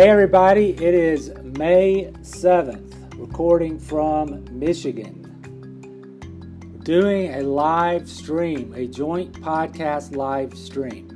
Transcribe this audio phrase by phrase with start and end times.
[0.00, 5.20] Hey, everybody, it is May 7th, recording from Michigan.
[6.84, 11.10] Doing a live stream, a joint podcast live stream.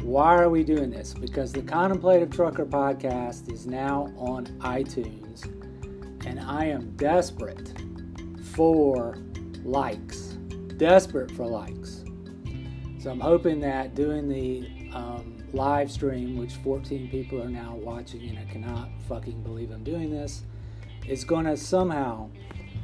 [0.00, 1.12] Why are we doing this?
[1.12, 5.44] Because the Contemplative Trucker podcast is now on iTunes,
[6.24, 7.74] and I am desperate
[8.54, 9.18] for
[9.62, 10.38] likes.
[10.78, 12.02] Desperate for likes.
[12.98, 18.28] So I'm hoping that doing the um, live stream, which 14 people are now watching,
[18.28, 20.42] and I cannot fucking believe I'm doing this,
[21.06, 22.30] is going to somehow,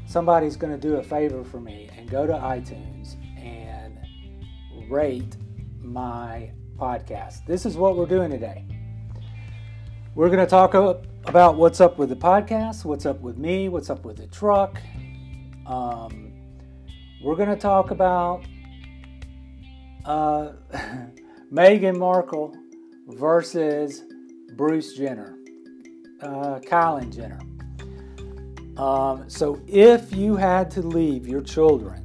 [0.06, 3.98] somebody's going to do a favor for me and go to iTunes and
[4.90, 5.36] rate
[5.80, 7.46] my podcast.
[7.46, 8.64] This is what we're doing today.
[10.14, 13.88] We're going to talk about what's up with the podcast, what's up with me, what's
[13.88, 14.80] up with the truck.
[15.66, 16.32] Um,
[17.22, 18.44] we're going to talk about
[20.04, 20.52] uh,
[21.52, 22.54] Meghan Markle
[23.06, 24.04] versus
[24.54, 25.38] Bruce Jenner,
[26.20, 27.40] uh, Kylie Jenner.
[28.76, 32.04] Um, so if you had to leave your children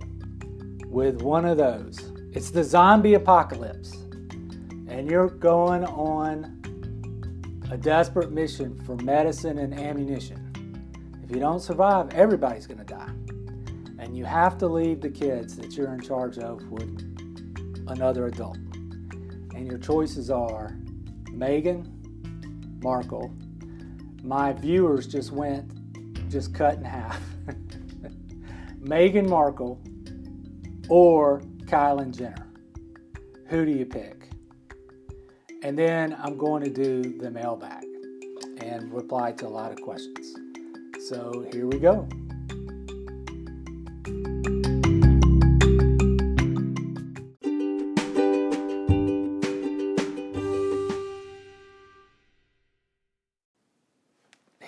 [0.87, 1.99] with one of those,
[2.31, 3.93] it's the zombie apocalypse,
[4.87, 6.59] and you're going on
[7.69, 10.39] a desperate mission for medicine and ammunition.
[11.23, 13.11] If you don't survive, everybody's going to die.
[13.99, 18.57] And you have to leave the kids that you're in charge of with another adult.
[19.63, 20.75] And your choices are
[21.29, 21.87] Meghan
[22.83, 23.33] Markle.
[24.21, 27.21] My viewers just went, just cut in half.
[28.81, 29.81] Meghan Markle
[30.89, 32.51] or Kylie Jenner.
[33.47, 34.27] Who do you pick?
[35.61, 37.85] And then I'm going to do the mailbag
[38.59, 40.35] and reply to a lot of questions.
[41.07, 42.05] So here we go.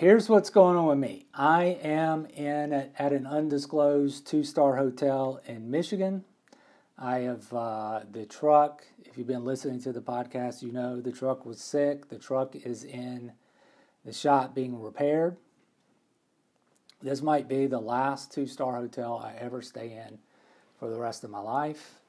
[0.06, 1.26] Here's what's going on with me.
[1.34, 6.24] I am in at an undisclosed two-star hotel in Michigan.
[6.96, 8.84] I have uh, the truck.
[9.04, 12.08] If you've been listening to the podcast, you know the truck was sick.
[12.10, 13.32] The truck is in
[14.06, 15.38] the shop being repaired.
[17.02, 20.20] This might be the last two-star hotel I ever stay in
[20.78, 22.00] for the rest of my life.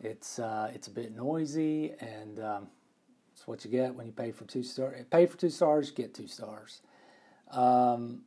[0.00, 2.68] It's uh, it's a bit noisy, and um,
[3.32, 5.04] it's what you get when you pay for two stars.
[5.10, 6.82] Pay for two stars, get two stars.
[7.52, 8.22] Um,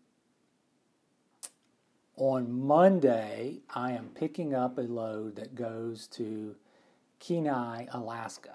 [2.18, 6.56] on Monday, I am picking up a load that goes to
[7.20, 8.54] Kenai, Alaska.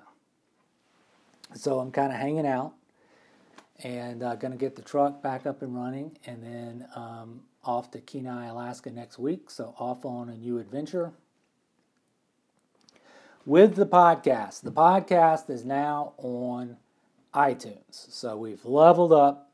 [1.54, 2.72] So I'm kind of hanging out
[3.82, 7.91] and uh, going to get the truck back up and running and then um, off
[7.91, 9.50] to Kenai, Alaska next week.
[9.50, 11.12] So off on a new adventure.
[13.44, 16.76] With the podcast, the podcast is now on
[17.34, 17.82] iTunes.
[17.91, 19.50] So we've leveled up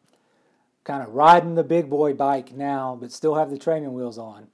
[0.87, 4.47] kind of riding the big boy bike now, but still have the training wheels on.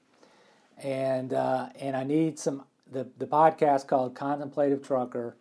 [0.78, 5.37] And uh, and I need some the the podcast called Contemplative Trucker.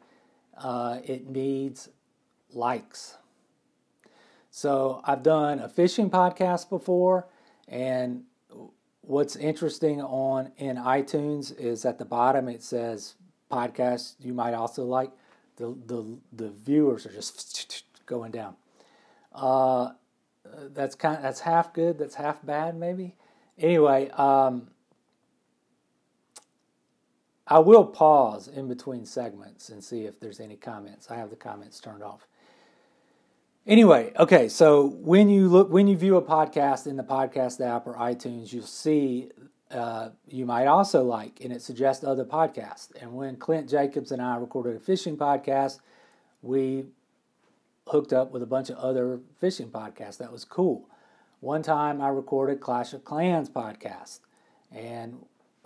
[0.56, 1.90] Uh, it needs
[2.53, 3.18] likes.
[4.52, 7.25] So I've done a fishing podcast before,
[7.69, 8.23] and
[9.00, 13.16] what's interesting on in iTunes is at the bottom it says
[13.50, 15.09] podcast you might also like.
[15.56, 18.56] The the the viewers are just going down.
[19.34, 19.91] Uh,
[20.74, 21.98] that's kind of, that's half good.
[21.98, 23.16] That's half bad, maybe.
[23.58, 24.68] Anyway, um,
[27.48, 31.12] I will pause in between segments and see if there's any comments.
[31.12, 32.28] I have the comments turned off.
[33.68, 37.86] Anyway, okay, so when you look when you view a podcast in the podcast app
[37.86, 39.30] or iTunes, you'll see
[39.70, 42.90] uh, you might also like, and it suggests other podcasts.
[43.00, 45.80] And when Clint Jacobs and I recorded a fishing podcast,
[46.42, 46.86] we
[47.91, 50.18] hooked up with a bunch of other fishing podcasts.
[50.18, 50.90] That was cool.
[51.41, 54.22] One time I recorded Clash of Clans podcast
[54.72, 55.26] and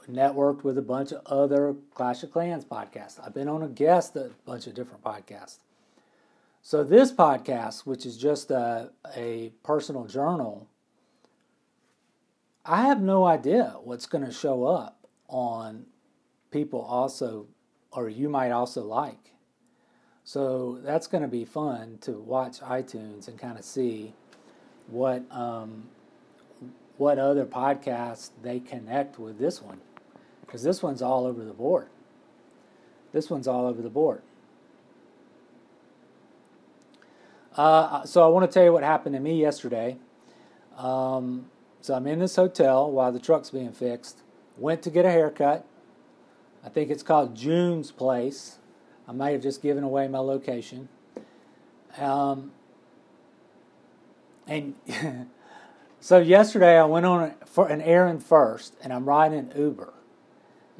[0.09, 3.19] networked with a bunch of other Clash of Clans podcasts.
[3.23, 5.59] I've been on a guest a bunch of different podcasts.
[6.63, 10.67] So this podcast, which is just a, a personal journal,
[12.65, 15.85] I have no idea what's going to show up on
[16.49, 17.45] people also,
[17.91, 19.34] or you might also like.
[20.27, 24.13] So that's going to be fun to watch iTunes and kind of see
[24.87, 25.83] what um,
[26.97, 29.81] what other podcasts they connect with this one,
[30.41, 31.89] because this one's all over the board.
[33.13, 34.23] This one's all over the board.
[37.55, 39.97] Uh, so I want to tell you what happened to me yesterday.
[40.75, 41.51] Um,
[41.81, 44.23] so I'm in this hotel while the truck's being fixed.
[44.57, 45.65] Went to get a haircut.
[46.65, 48.57] I think it's called June's Place
[49.07, 50.89] I might have just given away my location.
[51.97, 52.51] Um,
[54.47, 54.75] and
[55.99, 59.93] so yesterday I went on for an errand first, and I'm riding an Uber,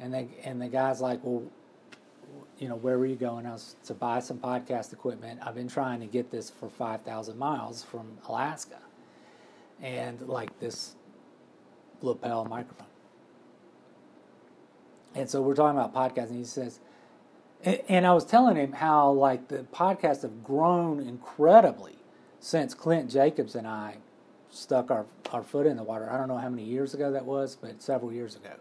[0.00, 1.44] and they and the guy's like, "Well,
[2.58, 5.40] you know, where were you going?" I was to buy some podcast equipment.
[5.42, 8.78] I've been trying to get this for five thousand miles from Alaska,
[9.80, 10.94] and like this
[12.02, 12.86] lapel microphone.
[15.14, 16.36] And so we're talking about podcasting.
[16.36, 16.78] He says,
[17.66, 21.96] and I was telling him how like the podcasts have grown incredibly
[22.40, 23.96] since Clint Jacobs and I
[24.50, 26.08] stuck our, our foot in the water.
[26.10, 28.52] I don't know how many years ago that was, but several years ago.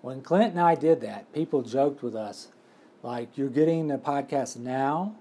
[0.00, 2.48] When Clint and I did that, people joked with us,
[3.02, 5.16] like, you're getting the podcast now,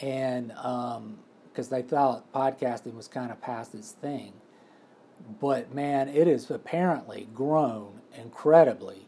[0.00, 4.32] and because um, they thought podcasting was kind of past its thing.
[5.40, 9.06] But man, it has apparently grown incredibly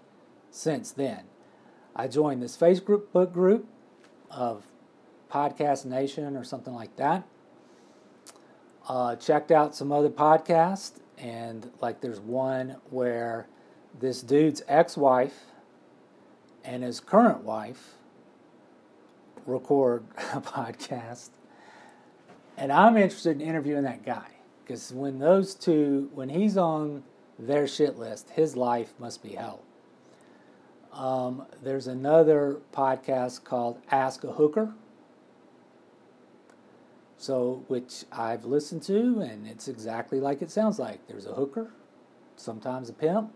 [0.51, 1.25] since then.
[1.95, 3.67] I joined this Facebook book group
[4.31, 4.65] of
[5.31, 7.27] Podcast Nation or something like that.
[8.89, 13.47] Uh, checked out some other podcasts, and like there's one where
[13.99, 15.45] this dude's ex wife
[16.65, 17.95] and his current wife
[19.47, 21.31] record a podcast.
[22.57, 24.27] And I'm interested in interviewing that guy
[24.65, 27.05] because when those two, when he's on
[27.39, 29.63] their shit list, his life must be hell.
[30.93, 34.75] Um, there's another podcast called Ask a Hooker.
[37.17, 41.07] So, which I've listened to, and it's exactly like it sounds like.
[41.09, 41.73] There's a hooker,
[42.37, 43.33] sometimes a pimp.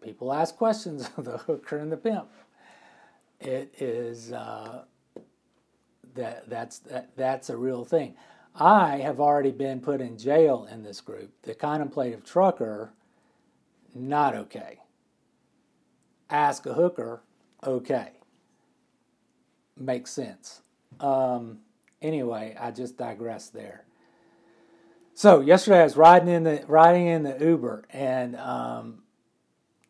[0.00, 2.28] People ask questions of the hooker and the pimp.
[3.40, 4.84] It is uh,
[6.14, 8.14] that that's that, that's a real thing.
[8.54, 11.32] I have already been put in jail in this group.
[11.42, 12.92] The contemplative trucker,
[13.94, 14.78] not okay
[16.30, 17.22] ask a hooker,
[17.64, 18.12] okay.
[19.76, 20.62] Makes sense.
[20.98, 21.58] Um,
[22.02, 23.84] anyway, I just digress there.
[25.14, 29.02] So yesterday I was riding in the riding in the Uber and um,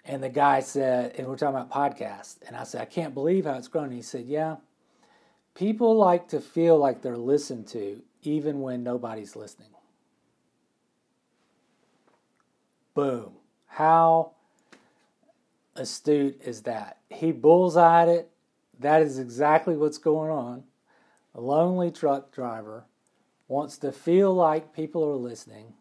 [0.05, 3.45] and the guy said, and we're talking about podcasts, and I said, I can't believe
[3.45, 3.85] how it's grown.
[3.85, 4.57] And he said, Yeah,
[5.55, 9.69] people like to feel like they're listened to even when nobody's listening.
[12.95, 13.33] Boom.
[13.67, 14.33] How
[15.81, 16.99] astute is that.
[17.09, 18.31] He bullseyed it.
[18.79, 20.65] That is exactly what's going on.
[21.35, 22.85] A lonely truck driver
[23.49, 25.75] wants to feel like people are listening,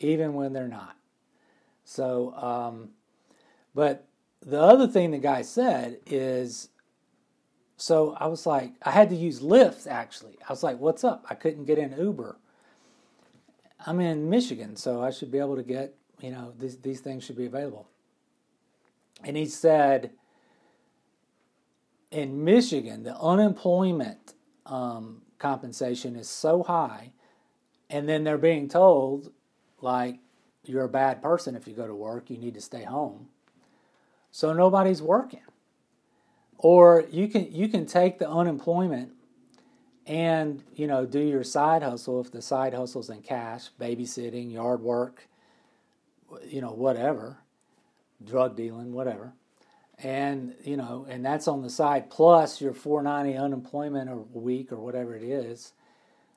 [0.00, 0.96] even when they're not.
[1.84, 2.90] So, um,
[3.74, 4.06] but
[4.40, 6.68] the other thing the guy said is
[7.76, 10.36] so I was like, I had to use Lyft actually.
[10.46, 11.24] I was like, what's up?
[11.30, 12.36] I couldn't get in Uber.
[13.86, 17.22] I'm in Michigan, so I should be able to get, you know, these, these things
[17.22, 17.88] should be available.
[19.24, 20.12] And he said,
[22.10, 24.34] in Michigan, the unemployment
[24.66, 27.12] um, compensation is so high,
[27.90, 29.32] and then they're being told,
[29.80, 30.18] like,
[30.64, 33.28] you're a bad person if you go to work, you need to stay home.
[34.30, 35.40] So nobody's working.
[36.58, 39.12] Or you can you can take the unemployment
[40.06, 44.80] and you know do your side hustle if the side hustle's in cash, babysitting, yard
[44.80, 45.28] work,
[46.46, 47.38] you know whatever
[48.24, 49.32] drug dealing, whatever.
[50.00, 54.76] And you know, and that's on the side plus your 490 unemployment a week or
[54.76, 55.72] whatever it is.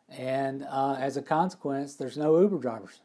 [0.09, 2.99] And uh, as a consequence, there's no Uber drivers.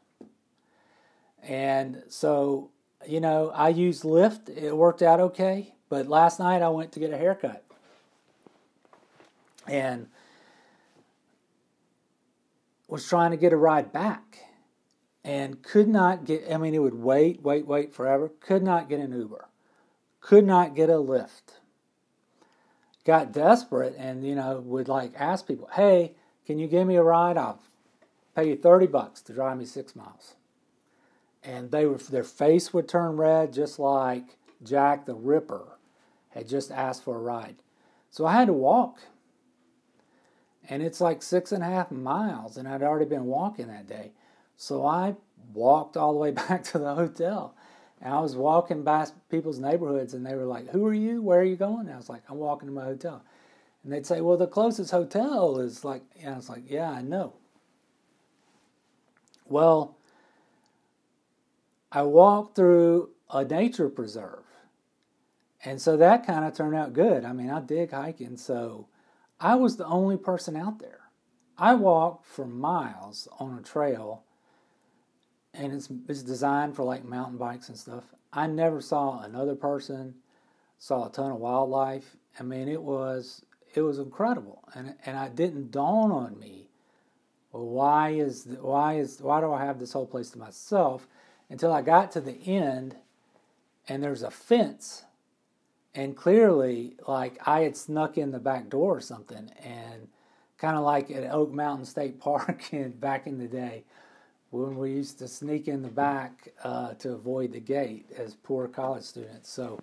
[1.43, 2.71] And so,
[3.07, 4.49] you know, I used Lyft.
[4.49, 5.73] It worked out okay.
[5.89, 7.63] But last night I went to get a haircut.
[9.67, 10.07] And
[12.87, 14.39] was trying to get a ride back
[15.27, 19.01] and could not get, I mean, he would wait, wait, wait forever, could not get
[19.01, 19.49] an Uber,
[20.21, 21.59] could not get a Lyft.
[23.03, 26.13] Got desperate and, you know, would like ask people, hey,
[26.45, 27.35] can you give me a ride?
[27.35, 27.59] I'll
[28.37, 30.35] pay you 30 bucks to drive me six miles.
[31.43, 35.77] And they were, their face would turn red just like Jack the Ripper
[36.29, 37.57] had just asked for a ride.
[38.11, 38.99] So I had to walk.
[40.69, 44.11] And it's like six and a half miles, and I'd already been walking that day.
[44.57, 45.15] So I
[45.53, 47.55] walked all the way back to the hotel.
[48.01, 51.21] And I was walking by people's neighborhoods and they were like, Who are you?
[51.21, 51.87] Where are you going?
[51.87, 53.23] And I was like, I'm walking to my hotel.
[53.83, 57.01] And they'd say, Well, the closest hotel is like, and I was like, Yeah, I
[57.01, 57.33] know.
[59.45, 59.95] Well,
[61.91, 64.43] I walked through a nature preserve.
[65.65, 67.25] And so that kind of turned out good.
[67.25, 68.87] I mean, I dig hiking, so
[69.39, 70.99] I was the only person out there.
[71.57, 74.23] I walked for miles on a trail
[75.53, 78.03] and it's it's designed for like mountain bikes and stuff.
[78.33, 80.15] I never saw another person,
[80.77, 82.15] saw a ton of wildlife.
[82.39, 86.67] I mean, it was it was incredible, and and it didn't dawn on me
[87.51, 91.07] well, why is why is why do I have this whole place to myself?
[91.49, 92.95] Until I got to the end,
[93.87, 95.05] and there's a fence,
[95.95, 100.09] and clearly, like I had snuck in the back door or something, and
[100.57, 103.85] kind of like at Oak Mountain State Park in, back in the day
[104.51, 108.67] when we used to sneak in the back uh, to avoid the gate as poor
[108.67, 109.49] college students.
[109.49, 109.79] So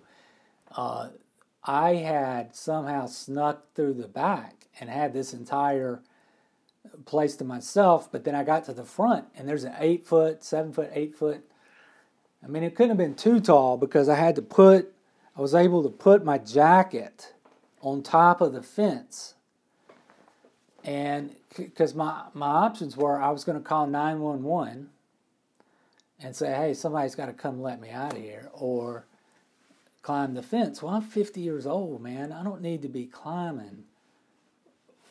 [0.75, 1.09] uh,
[1.63, 6.01] I had somehow snuck through the back and had this entire
[7.05, 8.11] place to myself.
[8.11, 11.15] But then I got to the front, and there's an eight foot, seven foot, eight
[11.15, 11.43] foot.
[12.43, 14.93] I mean, it couldn't have been too tall because I had to put,
[15.35, 17.33] I was able to put my jacket
[17.81, 19.34] on top of the fence.
[20.85, 24.89] And because my, my options were I was going to call 911
[26.21, 29.05] and say, hey, somebody's got to come let me out of here, or
[30.01, 30.81] climb the fence.
[30.81, 32.31] Well, I'm 50 years old, man.
[32.31, 33.83] I don't need to be climbing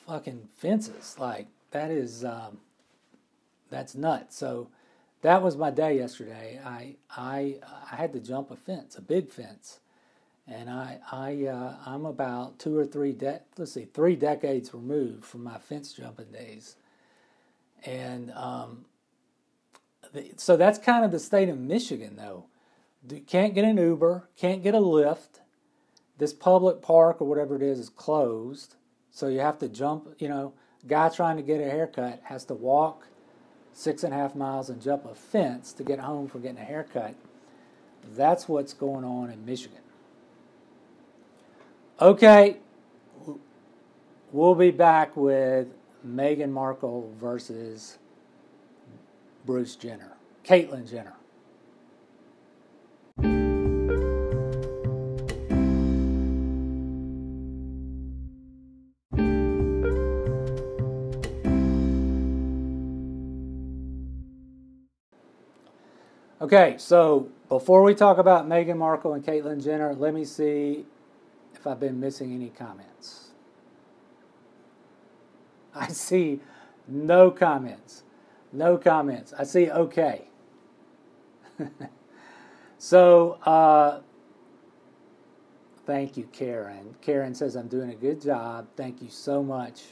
[0.06, 1.16] fucking fences.
[1.18, 2.58] Like, that is, um,
[3.68, 4.36] that's nuts.
[4.36, 4.68] So,
[5.22, 6.60] that was my day yesterday.
[6.64, 7.56] I, I,
[7.90, 9.80] I had to jump a fence, a big fence.
[10.46, 15.24] And I, I, uh, I'm about two or three, de- let's see, three decades removed
[15.24, 16.76] from my fence jumping days.
[17.84, 18.84] And um,
[20.12, 22.46] the, so that's kind of the state of Michigan, though
[23.26, 25.40] can't get an Uber, can't get a Lyft.
[26.18, 28.76] This public park or whatever it is is closed,
[29.10, 30.08] so you have to jump.
[30.18, 30.52] You know,
[30.86, 33.08] guy trying to get a haircut has to walk
[33.72, 36.64] six and a half miles and jump a fence to get home for getting a
[36.64, 37.14] haircut.
[38.16, 39.83] That's what's going on in Michigan.
[42.00, 42.56] Okay,
[44.32, 45.68] we'll be back with
[46.04, 47.98] Meghan Markle versus
[49.46, 51.14] Bruce Jenner, Caitlyn Jenner.
[66.40, 70.86] Okay, so before we talk about Meghan Markle and Caitlyn Jenner, let me see
[71.66, 73.28] I've been missing any comments.
[75.75, 76.40] I see
[76.87, 78.02] no comments.
[78.52, 79.33] No comments.
[79.37, 80.28] I see okay.
[82.78, 84.00] so, uh,
[85.87, 86.94] thank you, Karen.
[87.00, 88.68] Karen says, I'm doing a good job.
[88.76, 89.83] Thank you so much.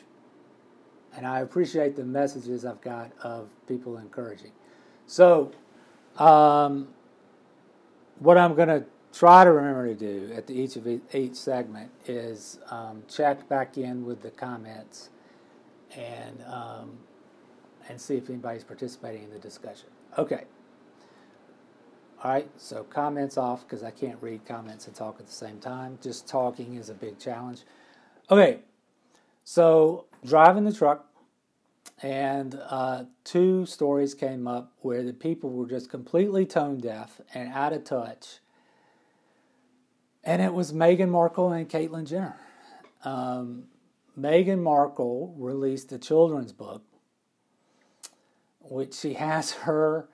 [1.15, 4.53] And I appreciate the messages I've got of people encouraging.
[5.07, 5.53] So,
[6.17, 6.89] um,
[8.19, 11.91] what I'm going to try to remember to do at the, each of each segment
[12.07, 15.11] is um, check back in with the comments
[15.97, 16.99] and um,
[17.89, 19.89] and see if anybody's participating in the discussion.
[20.19, 20.45] Okay.
[22.23, 22.49] All right.
[22.57, 25.99] So comments off because I can't read comments and talk at the same time.
[26.03, 27.63] Just talking is a big challenge.
[28.31, 28.61] Okay.
[29.45, 31.07] So driving the truck
[32.01, 37.53] and uh, two stories came up where the people were just completely tone deaf and
[37.53, 38.39] out of touch.
[40.25, 42.37] And it was Meghan Markle and Caitlyn Jenner.
[43.05, 43.65] Um,
[44.19, 46.83] Meghan Markle released a children's book,
[48.61, 50.09] which she has her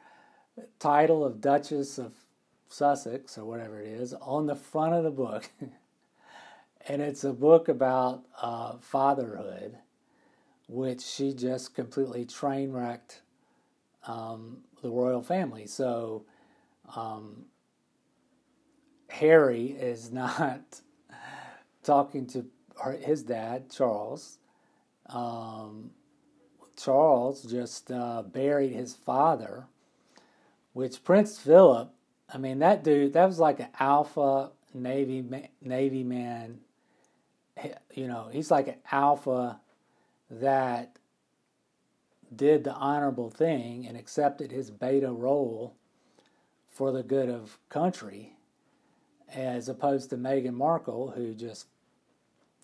[0.79, 2.15] title of Duchess of
[2.69, 5.51] Sussex or whatever it is on the front of the book.
[6.89, 9.79] and it's a book about uh, fatherhood
[10.69, 13.23] which she just completely train wrecked
[14.07, 15.67] um, the royal family.
[15.67, 16.25] So
[16.95, 17.47] um,
[19.09, 20.81] Harry is not
[21.83, 22.47] talking to
[22.83, 24.39] her, his dad, Charles.
[25.07, 25.91] Um,
[26.77, 29.67] Charles just uh, buried his father,
[30.73, 31.91] which Prince Philip,
[32.33, 35.25] I mean, that dude, that was like an alpha Navy
[35.63, 36.59] Navy man.
[37.93, 39.61] You know, he's like an alpha
[40.31, 40.99] that
[42.35, 45.75] did the honorable thing and accepted his beta role
[46.69, 48.37] for the good of country,
[49.35, 51.67] as opposed to Meghan Markle, who just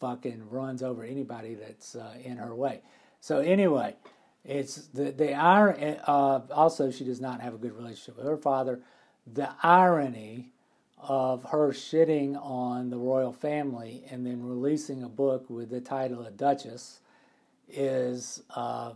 [0.01, 2.81] fucking runs over anybody that's uh, in her way.
[3.21, 3.97] So anyway,
[4.45, 5.99] it's the the irony.
[6.07, 8.81] Uh, also, she does not have a good relationship with her father.
[9.27, 10.53] The irony
[10.99, 16.27] of her shitting on the royal family and then releasing a book with the title
[16.27, 17.01] of Duchess
[17.69, 18.93] is uh,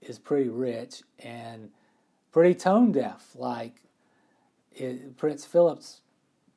[0.00, 1.70] is pretty rich and
[2.32, 3.30] pretty tone deaf.
[3.34, 3.74] Like
[4.74, 6.00] it, Prince Philip's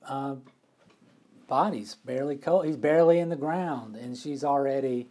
[0.08, 0.36] uh,
[1.48, 2.66] body's barely cold.
[2.66, 5.10] He's barely in the ground, and she's already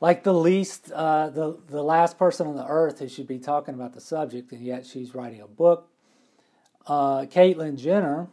[0.00, 3.74] like the least, uh, the the last person on the earth who should be talking
[3.74, 5.88] about the subject, and yet she's writing a book.
[6.86, 8.28] Uh, Caitlyn Jenner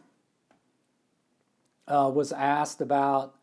[1.88, 3.34] uh, was asked about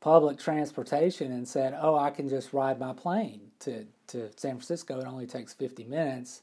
[0.00, 5.00] public transportation and said, "Oh, I can just ride my plane to to San Francisco.
[5.00, 6.42] It only takes 50 minutes."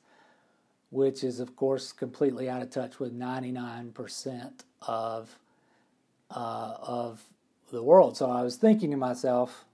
[0.93, 4.51] Which is, of course, completely out of touch with 99%
[4.83, 5.39] of
[6.29, 7.23] uh, of
[7.71, 8.15] the world.
[8.15, 9.65] So I was thinking to myself,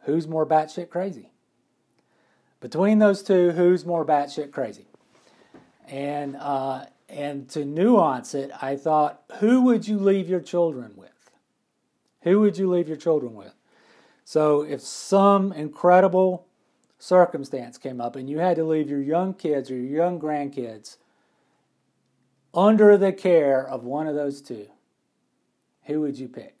[0.00, 1.30] who's more batshit crazy?
[2.58, 4.86] Between those two, who's more batshit crazy?
[5.86, 11.30] And uh, and to nuance it, I thought, who would you leave your children with?
[12.22, 13.54] Who would you leave your children with?
[14.24, 16.46] So if some incredible
[17.02, 20.98] circumstance came up and you had to leave your young kids or your young grandkids
[22.54, 24.68] under the care of one of those two,
[25.86, 26.60] who would you pick?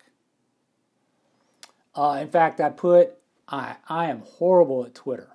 [1.94, 5.28] Uh, in fact, I put, I, I am horrible at Twitter,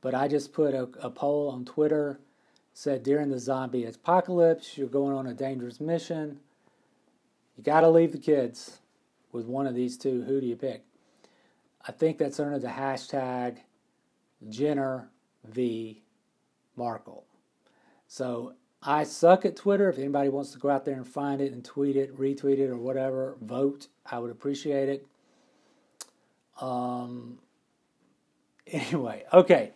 [0.00, 2.20] but I just put a, a poll on Twitter
[2.72, 6.38] said during the zombie apocalypse, you're going on a dangerous mission.
[7.56, 8.78] You got to leave the kids
[9.32, 10.22] with one of these two.
[10.22, 10.84] Who do you pick?
[11.88, 13.58] I think that's under the hashtag
[14.48, 15.10] Jenner
[15.44, 16.02] v.
[16.76, 17.24] Markle.
[18.08, 19.88] So I suck at Twitter.
[19.88, 22.70] If anybody wants to go out there and find it and tweet it, retweet it,
[22.70, 23.88] or whatever, vote.
[24.04, 25.06] I would appreciate it.
[26.60, 27.38] Um.
[28.68, 29.70] Anyway, okay.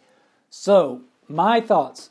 [0.50, 2.10] So my thoughts.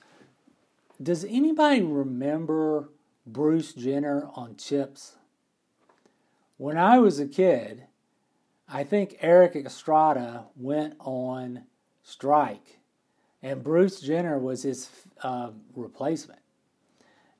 [1.03, 2.87] Does anybody remember
[3.27, 5.17] Bruce Jenner on Chips?
[6.55, 7.87] When I was a kid,
[8.67, 11.63] I think Erik Estrada went on
[12.09, 12.79] strike,
[13.41, 14.89] and Bruce Jenner was his
[15.23, 16.39] uh, replacement.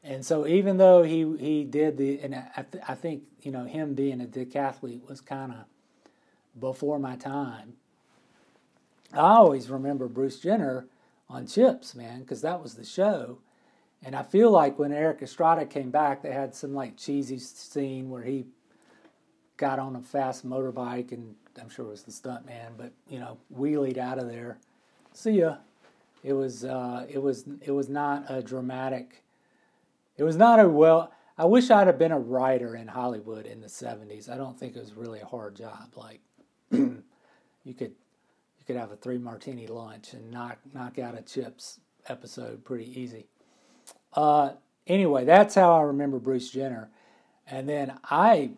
[0.04, 3.66] And so, even though he he did the, and I, th- I think you know
[3.66, 7.74] him being a decathlete was kind of before my time.
[9.14, 10.86] I always remember Bruce Jenner
[11.30, 13.40] on Chips, man, because that was the show.
[14.04, 18.10] And I feel like when Erik Estrada came back, they had some like cheesy scene
[18.10, 18.46] where he
[19.60, 23.20] got on a fast motorbike, and I'm sure it was the stunt man, but you
[23.20, 24.58] know, wheelied out of there.
[25.14, 25.58] See ya.
[26.24, 29.24] It was uh, it was it was not a dramatic.
[30.18, 31.12] It was not a well.
[31.38, 34.30] I wish I'd have been a writer in Hollywood in the '70s.
[34.30, 35.94] I don't think it was really a hard job.
[35.96, 36.20] Like
[36.72, 37.04] you
[37.66, 42.66] could you could have a three martini lunch and knock knock out a chips episode
[42.66, 43.28] pretty easy.
[44.14, 44.52] Uh,
[44.88, 46.90] anyway, that's how I remember Bruce Jenner.
[47.48, 48.52] And then I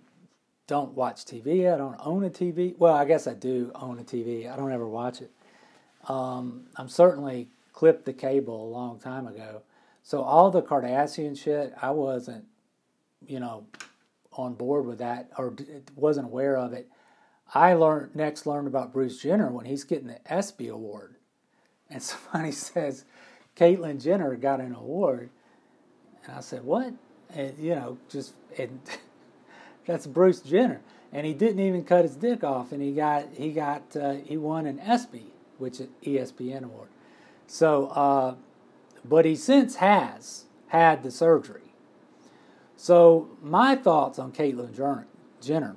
[0.68, 1.72] don't watch TV.
[1.72, 2.78] I don't own a TV.
[2.78, 4.52] Well, I guess I do own a TV.
[4.52, 5.32] I don't ever watch it.
[6.08, 9.62] Um, I'm certainly clipped the cable a long time ago.
[10.04, 12.46] So all the Kardashian shit, I wasn't,
[13.26, 13.66] you know,
[14.34, 15.54] on board with that or
[15.96, 16.90] wasn't aware of it.
[17.54, 21.16] I learned next learned about Bruce Jenner when he's getting the ESPY award,
[21.90, 23.06] and somebody says
[23.56, 25.30] Caitlyn Jenner got an award,
[26.24, 26.94] and I said, "What?"
[27.34, 28.80] And you know, just and
[29.86, 33.52] that's Bruce Jenner, and he didn't even cut his dick off, and he got he
[33.52, 36.90] got uh, he won an ESPY, which is ESPN award.
[37.48, 38.36] So, uh,
[39.04, 41.74] but he since has had the surgery.
[42.78, 44.74] So my thoughts on Caitlyn
[45.42, 45.76] Jenner.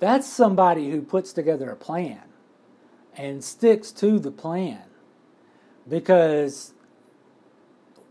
[0.00, 2.22] That's somebody who puts together a plan
[3.16, 4.82] and sticks to the plan
[5.88, 6.72] because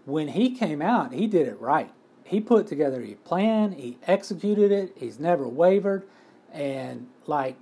[0.05, 1.91] when he came out, he did it right.
[2.27, 6.03] He put together a plan, he executed it, he's never wavered.
[6.51, 7.55] And like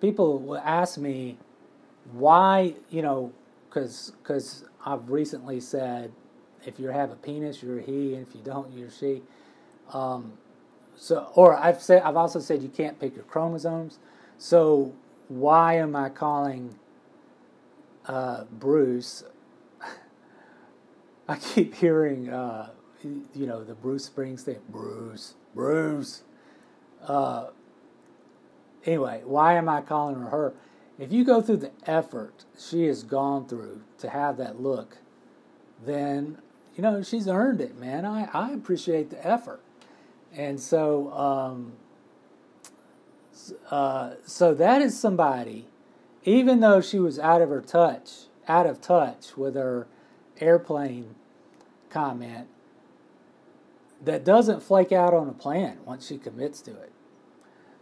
[0.00, 1.38] people will ask me
[2.12, 3.32] why, you know,
[3.68, 6.12] because cause I've recently said
[6.66, 9.22] if you have a penis, you're a he, and if you don't, you're she.
[9.92, 10.34] Um,
[10.96, 13.98] so, or I've said I've also said you can't pick your chromosomes.
[14.36, 14.92] So
[15.28, 16.74] why am I calling
[18.06, 19.24] uh, Bruce
[21.28, 22.70] I keep hearing, uh,
[23.02, 26.22] you know, the Bruce Springsteen, Bruce, Bruce.
[27.06, 27.48] Uh,
[28.84, 30.54] anyway, why am I calling her her?
[30.98, 34.98] If you go through the effort she has gone through to have that look,
[35.84, 36.38] then,
[36.76, 38.04] you know, she's earned it, man.
[38.04, 39.62] I, I appreciate the effort.
[40.32, 41.72] And so, um,
[43.70, 45.66] uh, so that is somebody,
[46.24, 49.86] even though she was out of her touch, out of touch with her
[50.38, 51.14] airplane
[51.88, 52.46] comment
[54.02, 56.92] that doesn't flake out on a plan once she commits to it.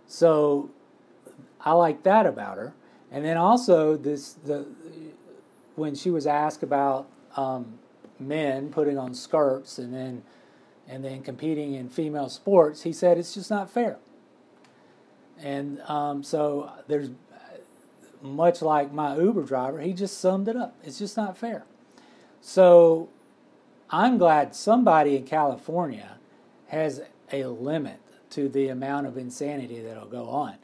[0.07, 0.70] So
[1.61, 2.74] I like that about her.
[3.11, 4.66] And then also this the
[5.76, 7.78] when she was asked about um,
[8.18, 10.22] men putting on skirts and then
[10.88, 13.98] and then competing in female sports, he said it's just not fair.
[15.38, 17.11] And um, so there's
[18.22, 20.74] much like my Uber driver, he just summed it up.
[20.83, 21.64] It's just not fair.
[22.40, 23.09] So
[23.90, 26.18] I'm glad somebody in California
[26.68, 30.57] has a limit to the amount of insanity that'll go on.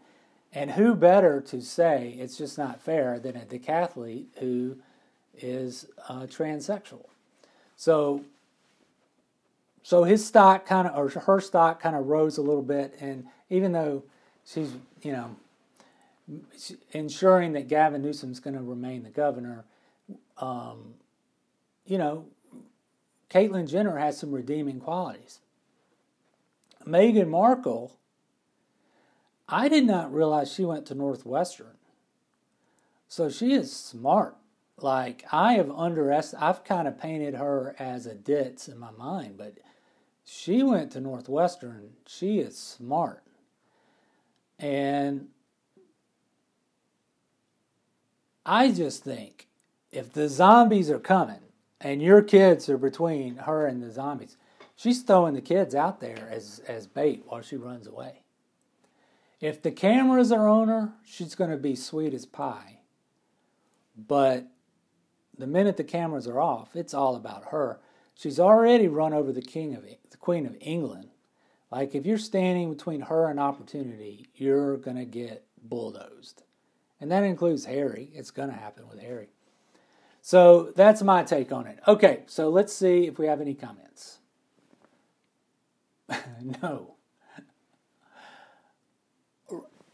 [0.53, 4.77] And who better to say it's just not fair than a decathlete who
[5.37, 7.07] is uh, transsexual?
[7.77, 8.25] So,
[9.83, 12.95] so his stock kind of, or her stock kind of rose a little bit.
[13.01, 14.05] And even though
[14.47, 15.37] she's, you know,
[16.93, 19.65] ensuring that Gavin Newsom's going to remain the governor,
[20.39, 20.95] um,
[21.85, 22.27] you know,
[23.31, 25.41] Caitlyn Jenner has some redeeming qualities.
[26.87, 27.93] Meghan Markle,
[29.49, 31.79] I did not realize she went to Northwestern.
[33.09, 34.37] So she is smart.
[34.79, 39.37] Like I have underestimated, I've kind of painted her as a ditz in my mind,
[39.39, 39.55] but
[40.25, 41.91] she went to Northwestern.
[42.07, 43.23] She is smart.
[44.59, 45.29] And
[48.45, 49.49] I just think
[49.93, 51.41] if the zombies are coming
[51.81, 54.37] and your kids are between her and the zombies,
[54.77, 58.23] she's throwing the kids out there as, as bait while she runs away.
[59.41, 62.79] If the cameras are on her, she's going to be sweet as pie.
[63.97, 64.47] But
[65.37, 67.81] the minute the cameras are off, it's all about her.
[68.15, 71.11] She's already run over the king of the queen of England.
[71.71, 76.43] Like if you're standing between her and opportunity, you're going to get bulldozed.
[77.01, 78.11] And that includes Harry.
[78.15, 79.29] It's going to happen with Harry.
[80.27, 81.81] So that's my take on it.
[81.87, 84.21] Okay, so let's see if we have any comments.
[86.63, 86.95] no.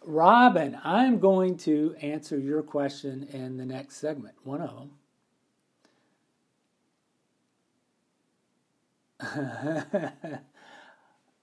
[0.04, 4.88] Robin, I'm going to answer your question in the next segment, one of
[9.18, 10.12] them.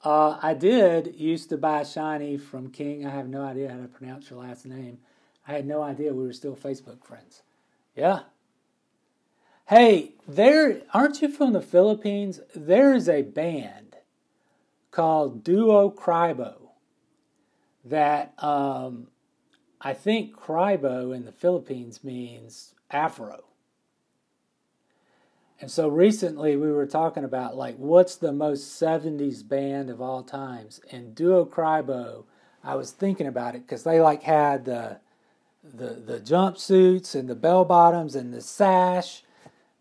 [0.01, 3.05] uh, I did used to buy shiny from King.
[3.05, 4.99] I have no idea how to pronounce your last name.
[5.45, 7.41] I had no idea we were still Facebook friends.
[7.93, 8.21] Yeah,
[9.69, 12.39] Hey, there aren't you from the Philippines?
[12.55, 13.97] There is a band
[14.91, 16.69] called Duo Crybo
[17.83, 19.07] that um,
[19.81, 23.43] I think Crybo in the Philippines means Afro.
[25.59, 30.23] And so recently we were talking about like what's the most 70s band of all
[30.23, 32.23] times and Duo Crybo
[32.63, 35.01] I was thinking about it cuz they like had the
[35.61, 39.25] the the jumpsuits and the bell bottoms and the sash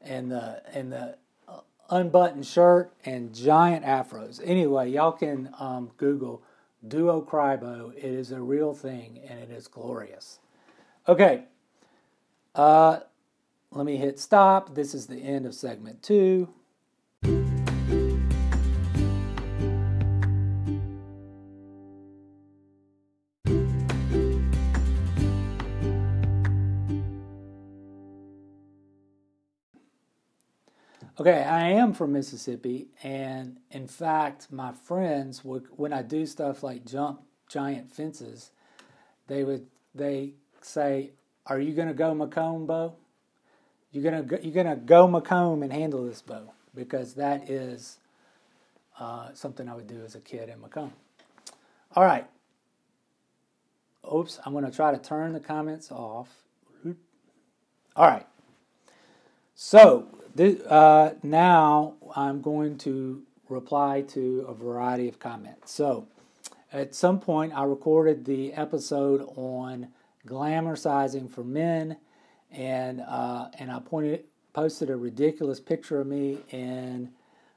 [0.07, 1.17] and the and the
[1.91, 4.41] unbuttoned shirt and giant afros.
[4.45, 6.43] Anyway, y'all can um, Google
[6.87, 7.95] Duo Crybo.
[7.97, 10.41] It is a real thing and it is glorious.
[11.09, 11.45] Okay,
[12.55, 13.01] uh,
[13.71, 14.75] let me hit stop.
[14.75, 16.49] This is the end of segment two.
[31.27, 36.63] Okay, I am from Mississippi, and in fact, my friends would when I do stuff
[36.63, 38.53] like jump giant fences,
[39.27, 41.11] they would they say,
[41.45, 42.95] "Are you to go McComb, Bo?
[43.91, 47.99] You're gonna go, you're gonna go McComb and handle this, Bo, because that is
[49.01, 50.93] uh, something I would do as a kid in McComb."
[51.97, 52.29] All right.
[54.15, 56.29] Oops, I'm to try to turn the comments off.
[57.97, 58.29] All right.
[59.59, 60.07] So
[60.69, 65.73] uh, now I'm going to reply to a variety of comments.
[65.73, 66.09] So
[66.75, 69.89] at some point, I recorded the episode on
[70.27, 71.97] glamour sizing for men,
[72.53, 77.13] and uh, and I pointed posted a ridiculous picture of me in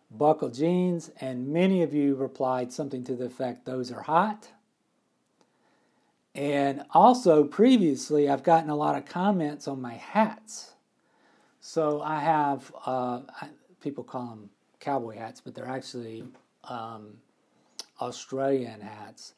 [0.10, 4.48] buckle jeans, and many of you replied something to the effect, "Those are hot."
[6.34, 10.76] And also, previously, I've gotten a lot of comments on my hats.
[11.60, 13.22] So I have uh,
[13.82, 16.24] people call them cowboy hats, but they're actually
[16.64, 17.18] um,
[18.02, 19.34] Australian hats.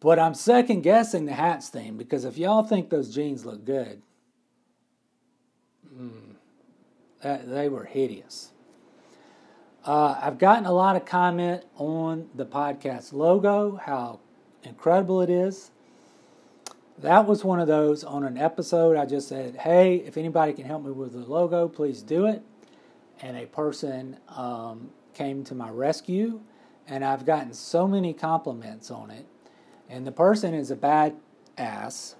[0.00, 4.02] But I'm second guessing the hats thing because if y'all think those jeans look good,
[5.92, 6.34] mm,
[7.22, 8.52] that, they were hideous.
[9.84, 14.20] Uh, I've gotten a lot of comment on the podcast logo, how
[14.62, 15.70] incredible it is
[17.00, 18.96] that was one of those on an episode.
[18.96, 22.42] I just said, hey, if anybody can help me with the logo, please do it.
[23.20, 26.40] And a person um, came to my rescue,
[26.86, 29.26] and I've gotten so many compliments on it.
[29.88, 31.16] And the person is a bad
[31.56, 32.16] ass,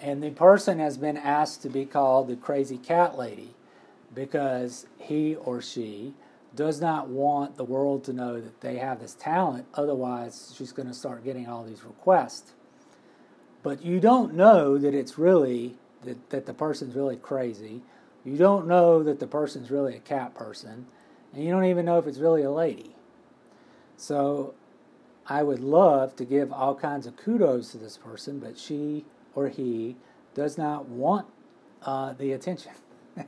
[0.00, 3.54] and the person has been asked to be called the crazy cat lady
[4.14, 6.14] because he or she
[6.54, 9.66] does not want the world to know that they have this talent.
[9.74, 12.52] Otherwise, she's going to start getting all these requests
[13.66, 15.74] but you don't know that it's really
[16.04, 17.82] that, that the person's really crazy.
[18.24, 20.86] You don't know that the person's really a cat person,
[21.34, 22.94] and you don't even know if it's really a lady.
[23.96, 24.54] So
[25.26, 29.48] I would love to give all kinds of kudos to this person, but she or
[29.48, 29.96] he
[30.32, 31.26] does not want
[31.82, 32.70] uh, the attention.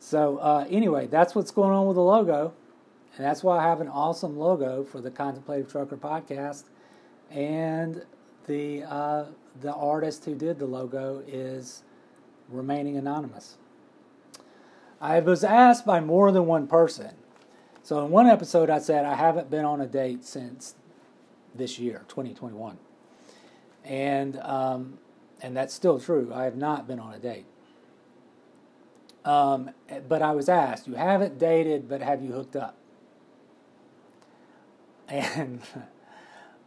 [0.00, 2.52] so, uh, anyway, that's what's going on with the logo.
[3.16, 6.64] And that's why I have an awesome logo for the Contemplative Trucker podcast.
[7.30, 8.02] And
[8.46, 9.24] the, uh,
[9.60, 11.82] the artist who did the logo is
[12.48, 13.56] remaining anonymous.
[15.00, 17.14] I was asked by more than one person.
[17.82, 20.74] So, in one episode, I said I haven't been on a date since
[21.54, 22.78] this year, 2021.
[23.84, 24.98] And, um,
[25.40, 26.30] and that's still true.
[26.34, 27.46] I have not been on a date.
[29.24, 29.70] Um,
[30.08, 32.76] but I was asked, you haven't dated, but have you hooked up?
[35.08, 35.60] And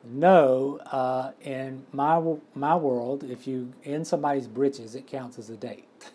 [0.04, 2.22] no, uh, in my
[2.54, 5.88] my world, if you in somebody's britches, it counts as a date.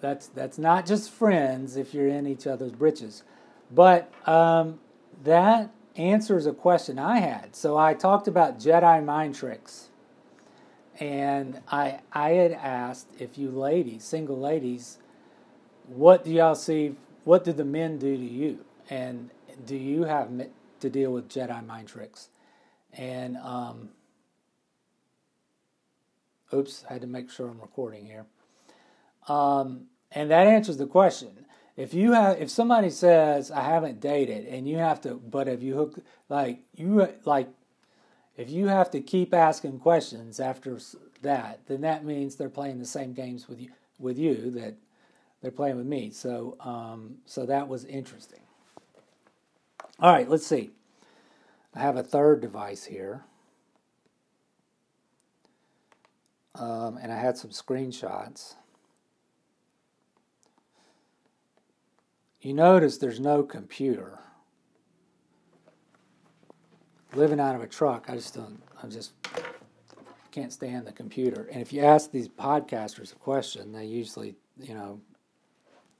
[0.00, 3.22] that's that's not just friends if you're in each other's britches,
[3.70, 4.78] but um,
[5.24, 7.56] that answers a question I had.
[7.56, 9.88] So I talked about Jedi mind tricks,
[11.00, 14.98] and I I had asked if you ladies, single ladies,
[15.86, 16.96] what do y'all see?
[17.24, 18.64] What do the men do to you?
[18.90, 19.30] And
[19.64, 20.30] do you have
[20.80, 22.28] to deal with Jedi mind tricks?
[22.92, 23.90] And um,
[26.52, 28.26] oops, I had to make sure I'm recording here.
[29.28, 31.46] Um, and that answers the question.
[31.76, 35.62] If you have, if somebody says I haven't dated, and you have to, but if
[35.62, 37.48] you hook, like you like,
[38.36, 40.78] if you have to keep asking questions after
[41.20, 44.74] that, then that means they're playing the same games with you with you that
[45.42, 46.10] they're playing with me.
[46.10, 48.40] So, um, so that was interesting.
[49.98, 50.70] All right, let's see.
[51.74, 53.24] I have a third device here.
[56.54, 58.54] Um, and I had some screenshots.
[62.40, 64.18] You notice there's no computer.
[67.14, 69.12] Living out of a truck, I just don't, I just
[70.30, 71.48] can't stand the computer.
[71.50, 75.00] And if you ask these podcasters a question, they usually, you know,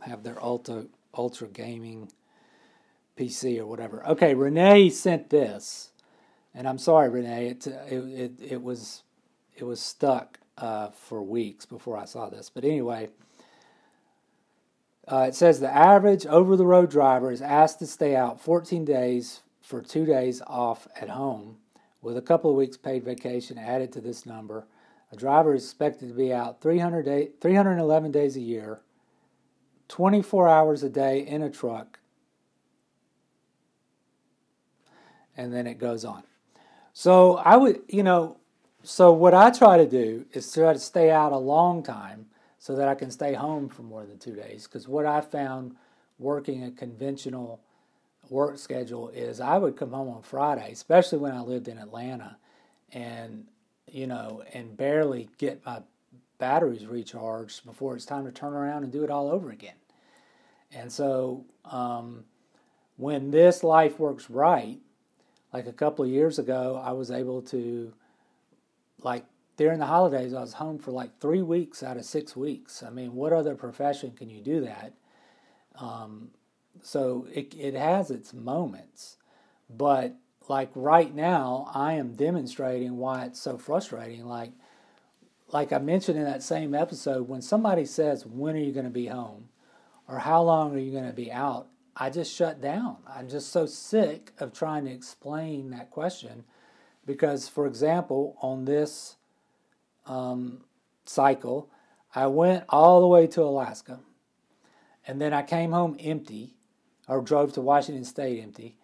[0.00, 2.10] have their ultra ultra gaming
[3.16, 4.04] PC or whatever.
[4.06, 5.90] Okay, Renee sent this,
[6.54, 7.48] and I'm sorry, Renee.
[7.48, 9.02] It it it, it was
[9.56, 12.50] it was stuck uh, for weeks before I saw this.
[12.50, 13.10] But anyway,
[15.08, 19.80] uh, it says the average over-the-road driver is asked to stay out 14 days for
[19.80, 21.56] two days off at home,
[22.02, 24.66] with a couple of weeks paid vacation added to this number.
[25.12, 28.80] A driver is expected to be out 300 day, 311 days a year,
[29.88, 32.00] 24 hours a day in a truck,
[35.36, 36.22] and then it goes on.
[36.92, 38.38] So I would, you know,
[38.82, 42.26] so what I try to do is try to stay out a long time
[42.58, 44.66] so that I can stay home for more than two days.
[44.66, 45.76] Because what I found
[46.18, 47.60] working a conventional
[48.30, 52.38] work schedule is I would come home on Friday, especially when I lived in Atlanta,
[52.92, 53.46] and
[53.90, 55.80] you know, and barely get my
[56.38, 59.76] batteries recharged before it's time to turn around and do it all over again.
[60.72, 62.24] And so, um,
[62.96, 64.78] when this life works right,
[65.56, 67.90] like a couple of years ago, I was able to,
[69.00, 69.24] like
[69.56, 72.82] during the holidays, I was home for like three weeks out of six weeks.
[72.82, 74.92] I mean, what other profession can you do that?
[75.80, 76.28] Um,
[76.82, 79.16] so it it has its moments,
[79.70, 80.16] but
[80.46, 84.26] like right now, I am demonstrating why it's so frustrating.
[84.26, 84.52] Like
[85.52, 88.90] like I mentioned in that same episode, when somebody says, "When are you going to
[88.90, 89.48] be home?"
[90.06, 92.98] or "How long are you going to be out?" I just shut down.
[93.08, 96.44] I'm just so sick of trying to explain that question
[97.06, 99.16] because, for example, on this
[100.04, 100.60] um,
[101.06, 101.70] cycle,
[102.14, 104.00] I went all the way to Alaska
[105.06, 106.54] and then I came home empty
[107.08, 108.76] or drove to Washington State empty.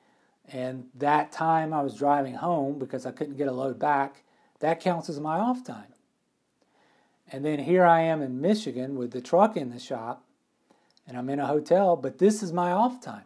[0.49, 4.23] And that time I was driving home because I couldn't get a load back,
[4.61, 5.95] that counts as my off time.
[7.31, 10.25] And then here I am in Michigan with the truck in the shop
[11.07, 13.25] and I'm in a hotel, but this is my off time.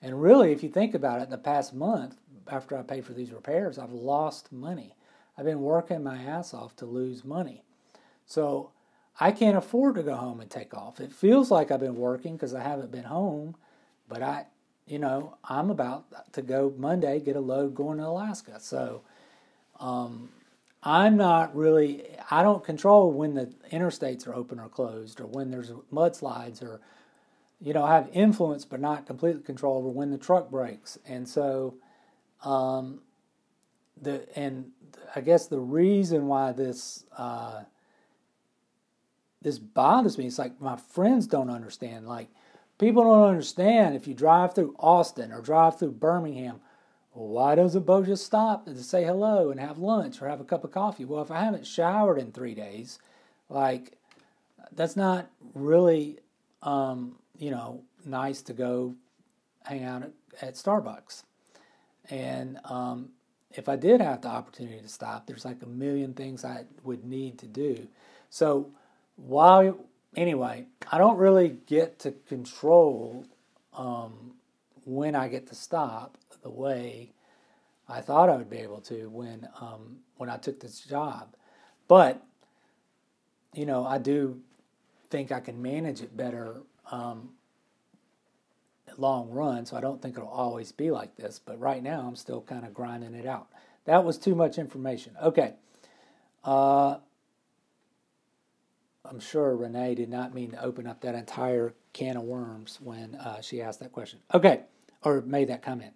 [0.00, 2.16] And really, if you think about it, the past month,
[2.50, 4.94] after I paid for these repairs, I've lost money.
[5.36, 7.62] I've been working my ass off to lose money.
[8.26, 8.70] So
[9.20, 11.00] I can't afford to go home and take off.
[11.00, 13.56] It feels like I've been working because I haven't been home,
[14.08, 14.46] but I,
[14.86, 18.60] you know, I'm about to go Monday, get a load going to Alaska.
[18.60, 19.02] So
[19.80, 20.30] um,
[20.82, 25.50] I'm not really, I don't control when the interstates are open or closed or when
[25.50, 26.80] there's mudslides or,
[27.60, 30.98] you know, I have influence but not completely control over when the truck breaks.
[31.06, 31.74] And so,
[32.44, 33.00] um,
[34.00, 34.70] the, and
[35.16, 37.64] I guess the reason why this, uh,
[39.42, 42.06] this bothers me, it's like my friends don't understand.
[42.06, 42.28] Like,
[42.78, 46.60] people don't understand if you drive through Austin or drive through Birmingham
[47.26, 50.62] why doesn't Bo just stop to say hello and have lunch or have a cup
[50.62, 51.04] of coffee?
[51.04, 53.00] Well, if I haven't showered in three days,
[53.48, 53.92] like
[54.72, 56.20] that's not really,
[56.62, 58.94] um, you know, nice to go
[59.64, 61.24] hang out at, at Starbucks.
[62.08, 63.08] And um,
[63.50, 67.04] if I did have the opportunity to stop, there's like a million things I would
[67.04, 67.88] need to do.
[68.30, 68.70] So
[69.16, 69.76] while
[70.16, 73.24] anyway, I don't really get to control
[73.74, 74.34] um,
[74.84, 77.12] when I get to stop the way
[77.88, 81.34] I thought I would be able to when um, when I took this job.
[81.86, 82.22] But
[83.54, 84.40] you know, I do
[85.10, 87.30] think I can manage it better um,
[88.96, 89.64] long run.
[89.66, 91.40] So I don't think it'll always be like this.
[91.44, 93.48] But right now, I'm still kind of grinding it out.
[93.86, 95.16] That was too much information.
[95.22, 95.54] Okay.
[96.44, 96.98] Uh,
[99.04, 103.14] I'm sure Renee did not mean to open up that entire can of worms when
[103.14, 104.20] uh, she asked that question.
[104.34, 104.62] Okay,
[105.02, 105.94] or made that comment.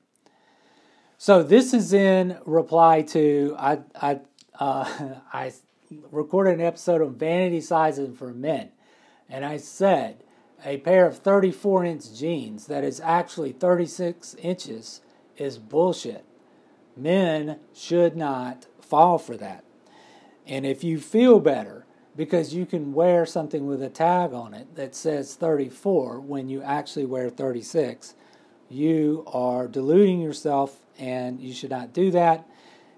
[1.22, 4.20] So this is in reply to I I
[4.58, 5.52] uh, I
[6.10, 8.70] recorded an episode on Vanity Sizing for Men,
[9.28, 10.24] and I said
[10.64, 15.00] a pair of 34 inch jeans that is actually 36 inches
[15.36, 16.24] is bullshit.
[16.96, 19.62] Men should not fall for that.
[20.44, 24.74] And if you feel better because you can wear something with a tag on it
[24.74, 28.16] that says 34 when you actually wear 36,
[28.68, 32.46] you are deluding yourself and you should not do that.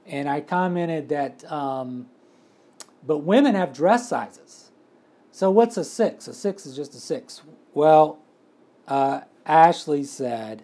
[0.06, 2.06] And I commented that, um,
[3.04, 4.70] but women have dress sizes.
[5.32, 6.28] So what's a six?
[6.28, 7.40] A six is just a six.
[7.72, 8.18] Well,
[8.86, 10.62] uh, Ashley said,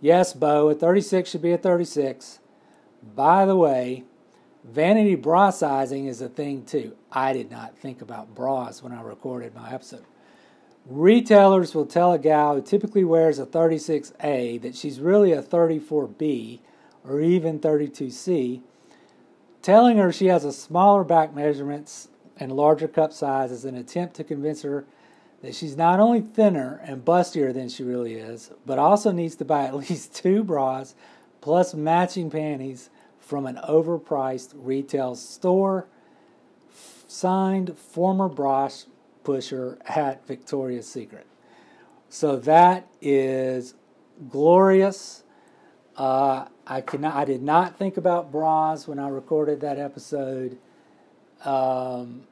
[0.00, 2.40] yes, Bo, a 36 should be a 36.
[3.14, 4.04] By the way,
[4.64, 6.96] vanity bra sizing is a thing too.
[7.12, 10.04] I did not think about bras when I recorded my episode.
[10.86, 16.60] Retailers will tell a gal who typically wears a 36A that she's really a 34B
[17.04, 18.62] or even 32C,
[19.62, 24.14] telling her she has a smaller back measurements and larger cup size as an attempt
[24.16, 24.84] to convince her
[25.42, 29.44] that she's not only thinner and bustier than she really is, but also needs to
[29.44, 30.94] buy at least two bras
[31.40, 35.86] plus matching panties from an overpriced retail store.
[37.06, 38.68] Signed former bra
[39.24, 41.26] pusher at Victoria's Secret.
[42.08, 43.74] So that is
[44.28, 45.24] glorious.
[45.96, 47.16] Uh, I cannot.
[47.16, 50.56] I did not think about bras when I recorded that episode.
[51.44, 52.22] Um,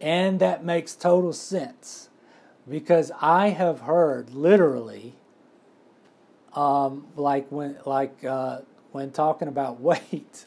[0.00, 2.08] and that makes total sense
[2.66, 5.16] because I have heard literally,
[6.54, 8.60] um, like when like uh,
[8.92, 10.46] when talking about weight,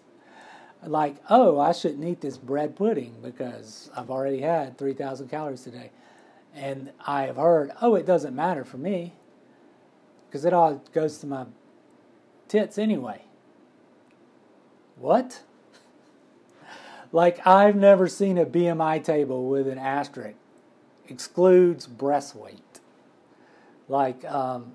[0.84, 5.62] like oh I shouldn't eat this bread pudding because I've already had three thousand calories
[5.62, 5.92] today,
[6.56, 9.14] and I have heard oh it doesn't matter for me
[10.28, 11.46] because it all goes to my
[12.50, 13.22] tits anyway.
[14.98, 15.44] What?
[17.12, 20.38] Like, I've never seen a BMI table with an asterisk.
[21.08, 22.80] Excludes breast weight.
[23.88, 24.74] Like, um,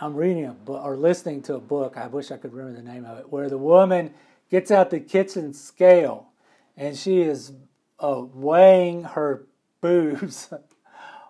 [0.00, 2.86] I'm reading a book or listening to a book, I wish I could remember the
[2.86, 4.12] name of it, where the woman
[4.50, 6.28] gets out the kitchen scale
[6.76, 7.52] and she is
[8.00, 9.46] uh, weighing her
[9.80, 10.52] boobs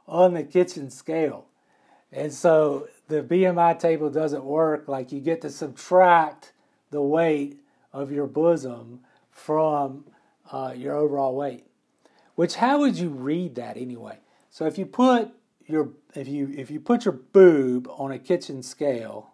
[0.08, 1.46] on the kitchen scale.
[2.10, 4.88] And so the BMI table doesn't work.
[4.88, 6.52] Like you get to subtract
[6.90, 7.58] the weight
[7.92, 10.04] of your bosom from
[10.50, 11.64] uh, your overall weight.
[12.34, 14.18] Which how would you read that anyway?
[14.50, 15.30] So if you put
[15.66, 19.30] your if you if you put your boob on a kitchen scale,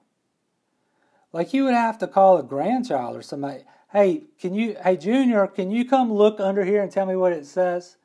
[1.33, 3.65] like you would have to call a grandchild or somebody.
[3.93, 4.77] Hey, can you?
[4.83, 7.97] Hey, Junior, can you come look under here and tell me what it says?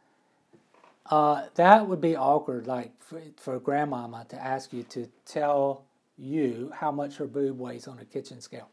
[1.06, 5.84] Uh, that would be awkward, like for, for grandmama to ask you to tell
[6.18, 8.70] you how much her boob weighs on a kitchen scale.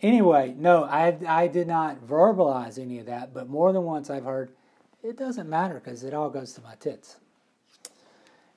[0.00, 4.24] Anyway, no, I, I did not verbalize any of that, but more than once I've
[4.24, 4.50] heard
[5.02, 7.16] it doesn't matter because it all goes to my tits.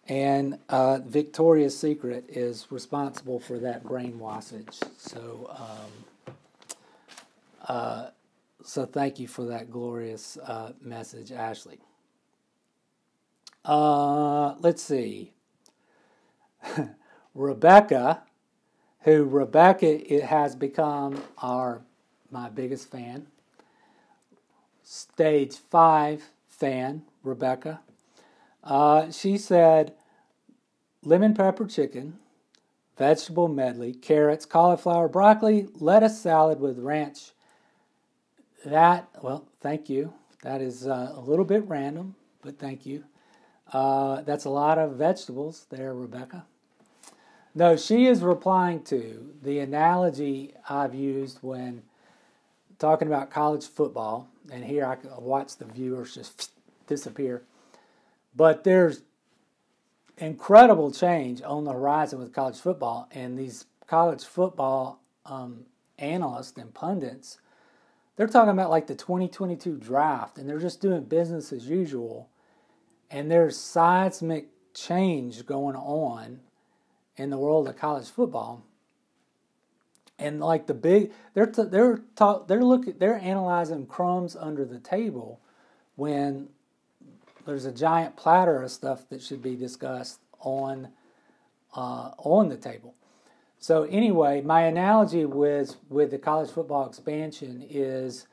[0.07, 4.81] And uh, Victoria's Secret is responsible for that brainwashage.
[4.97, 5.49] So,
[6.27, 6.35] um,
[7.67, 8.07] uh,
[8.63, 11.79] so thank you for that glorious uh, message, Ashley.
[13.63, 15.33] Uh, let's see.
[17.35, 18.23] Rebecca
[19.03, 21.81] who Rebecca it has become our
[22.29, 23.27] my biggest fan.
[24.83, 27.81] Stage five fan, Rebecca.
[28.63, 29.93] Uh, she said
[31.03, 32.19] lemon pepper chicken,
[32.97, 37.31] vegetable medley, carrots, cauliflower, broccoli, lettuce salad with ranch.
[38.63, 40.13] That, well, thank you.
[40.43, 43.03] That is uh, a little bit random, but thank you.
[43.71, 46.45] Uh, that's a lot of vegetables there, Rebecca.
[47.53, 51.83] No, she is replying to the analogy I've used when
[52.79, 54.27] talking about college football.
[54.51, 56.51] And here I watch the viewers just
[56.87, 57.43] disappear.
[58.35, 59.01] But there's
[60.17, 65.65] incredible change on the horizon with college football, and these college football um,
[65.99, 67.39] analysts and pundits,
[68.15, 72.29] they're talking about like the 2022 draft, and they're just doing business as usual.
[73.11, 76.39] And there's seismic change going on
[77.17, 78.63] in the world of college football.
[80.17, 84.79] And like the big, they're t- they're talk, they're looking they're analyzing crumbs under the
[84.79, 85.39] table
[85.95, 86.49] when
[87.45, 90.89] there's a giant platter of stuff that should be discussed on
[91.75, 92.93] uh, on the table.
[93.59, 98.27] So anyway, my analogy with with the college football expansion is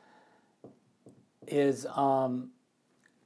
[1.47, 2.51] is um,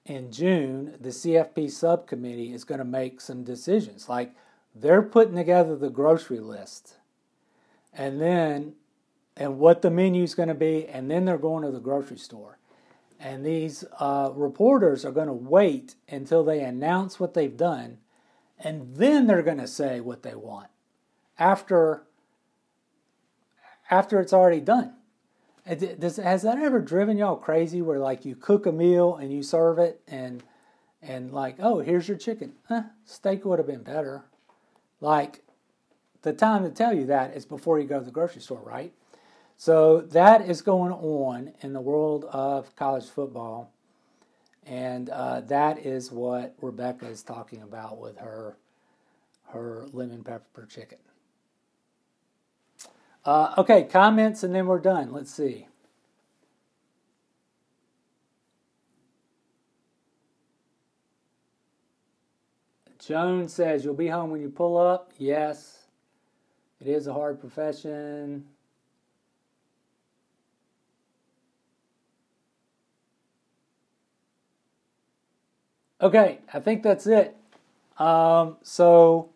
[0.04, 4.08] in June the CFP subcommittee is going to make some decisions.
[4.08, 4.34] Like
[4.74, 6.96] they're putting together the grocery list,
[7.92, 8.74] and then
[9.36, 12.18] and what the menu is going to be, and then they're going to the grocery
[12.18, 12.58] store.
[13.18, 17.98] And these uh, reporters are going to wait until they announce what they've done,
[18.58, 20.68] and then they're going to say what they want
[21.38, 22.04] after
[23.90, 24.94] after it's already done.
[25.66, 27.82] Does, has that ever driven y'all crazy?
[27.82, 30.42] Where like you cook a meal and you serve it, and
[31.00, 32.54] and like, oh, here's your chicken.
[32.70, 34.24] Eh, steak would have been better.
[35.00, 35.42] Like
[36.22, 38.92] the time to tell you that is before you go to the grocery store, right?
[39.56, 43.70] So that is going on in the world of college football.
[44.64, 48.56] And uh, that is what Rebecca is talking about with her
[49.52, 50.98] her lemon pepper chicken.
[53.24, 55.12] Uh, okay, comments and then we're done.
[55.12, 55.68] Let's see.
[62.98, 65.12] Joan says, You'll be home when you pull up.
[65.18, 65.86] Yes,
[66.80, 68.44] it is a hard profession.
[76.00, 77.36] Okay, I think that's it.
[77.98, 79.31] Um, so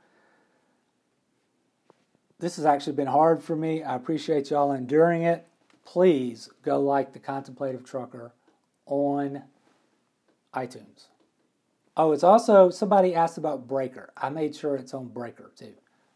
[2.39, 3.83] this has actually been hard for me.
[3.83, 5.47] I appreciate y'all enduring it.
[5.85, 8.33] Please go like the Contemplative Trucker
[8.87, 9.45] on
[10.55, 11.07] iTunes.
[11.97, 14.13] Oh, it's also somebody asked about Breaker.
[14.17, 15.73] I made sure it's on Breaker too.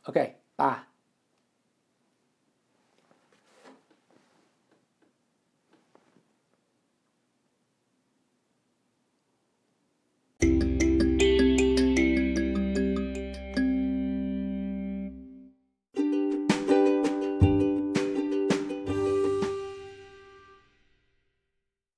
[0.08, 0.78] Okay, bye.